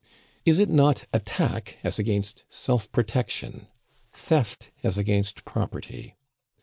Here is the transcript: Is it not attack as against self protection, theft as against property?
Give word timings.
Is 0.45 0.57
it 0.57 0.67
not 0.67 1.05
attack 1.13 1.77
as 1.83 1.99
against 1.99 2.43
self 2.49 2.91
protection, 2.91 3.67
theft 4.11 4.71
as 4.81 4.97
against 4.97 5.45
property? 5.45 6.15